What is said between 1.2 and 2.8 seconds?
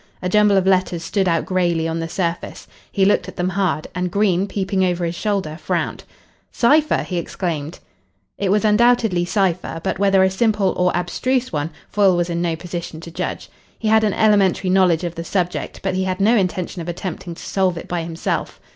out greyly on the surface.